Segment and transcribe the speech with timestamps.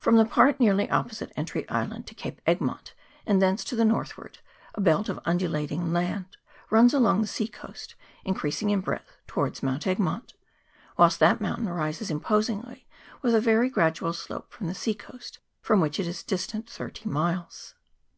[0.00, 2.92] From the part nearly oppo site Entry Island to Cape Egmont,
[3.24, 4.38] and thence to the northward,
[4.74, 6.36] a belt of undulating land
[6.68, 10.34] runs along the sea coast, increasing in breadth towards Mount Egmont;
[10.98, 12.86] whilst that mountain rises imposingly
[13.22, 17.08] with a very gradual slope from the sea coast, from which it is distant thirty
[17.08, 17.74] miles.